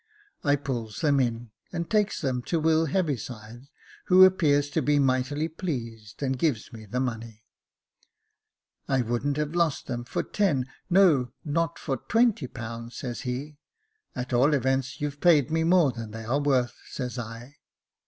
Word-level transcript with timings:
I 0.43 0.55
pulls 0.55 1.01
them 1.01 1.19
in, 1.19 1.51
and 1.71 1.87
takes 1.87 2.21
them 2.21 2.41
to 2.49 2.59
Will 2.59 2.85
Heaviside, 2.87 3.67
who 4.05 4.25
appears 4.25 4.71
to 4.71 4.81
be 4.81 4.97
mightily 4.97 5.47
pleased, 5.47 6.23
and 6.23 6.39
gives 6.39 6.73
me 6.73 6.87
the 6.87 6.99
money.' 6.99 7.43
I 8.87 9.03
wouldn't 9.03 9.37
have 9.37 9.53
lost 9.53 9.85
them 9.85 10.03
for 10.05 10.23
ten, 10.23 10.65
no, 10.89 11.33
not 11.45 11.77
for 11.77 11.97
twenty 11.97 12.47
pounds,' 12.47 12.97
says 12.97 13.21
he. 13.21 13.59
* 13.87 14.15
At 14.15 14.33
all 14.33 14.55
events 14.55 15.01
you've 15.01 15.21
paid 15.21 15.51
me 15.51 15.63
more 15.63 15.91
than 15.91 16.09
they 16.09 16.23
are 16.25 16.41
worth,' 16.41 16.81
says 16.87 17.19
I. 17.19 17.57